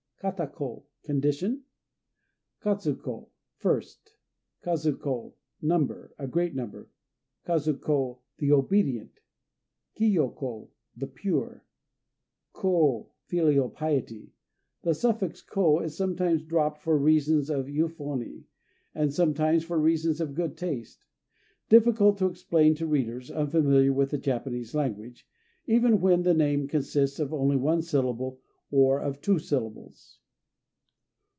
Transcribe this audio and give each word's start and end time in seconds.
Kata 0.21 0.45
ko 0.45 0.85
"Condition"? 1.01 1.63
Kazu 2.61 2.93
ko 2.93 3.31
"First." 3.55 4.13
Kazu 4.61 4.95
ko 5.01 5.33
"Number," 5.63 6.13
a 6.19 6.27
great 6.27 6.53
number. 6.53 6.91
Kazu 7.43 7.73
ko 7.73 8.19
"The 8.37 8.51
Obedient." 8.51 9.19
Kiyo 9.97 10.29
ko 10.35 10.69
"The 10.95 11.07
Pure." 11.07 11.65
Kô 12.53 13.07
"Filial 13.23 13.71
Piety." 13.71 14.31
The 14.83 14.93
suffix 14.93 15.41
"ko" 15.41 15.79
is 15.79 15.97
sometimes 15.97 16.43
dropped 16.43 16.83
for 16.83 16.99
reasons 16.99 17.49
of 17.49 17.67
euphony, 17.67 18.43
and 18.93 19.11
sometimes 19.11 19.63
for 19.63 19.79
reasons 19.79 20.21
of 20.21 20.35
good 20.35 20.55
taste 20.55 21.07
difficult 21.67 22.19
to 22.19 22.27
explain 22.27 22.75
to 22.75 22.85
readers 22.85 23.31
unfamiliar 23.31 23.91
with 23.91 24.11
the 24.11 24.19
Japanese 24.19 24.75
language 24.75 25.27
even 25.65 25.99
when 25.99 26.21
the 26.21 26.33
name 26.35 26.67
consists 26.67 27.19
of 27.19 27.33
only 27.33 27.55
one 27.55 27.81
syllable 27.81 28.39
or 28.73 29.01
of 29.01 29.19
two 29.19 29.37
syllables. 29.37 30.17